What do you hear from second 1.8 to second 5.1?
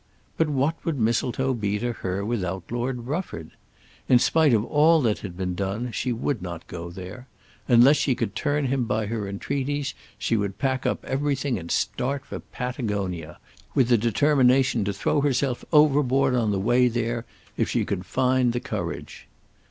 her without Lord Rufford? In spite of all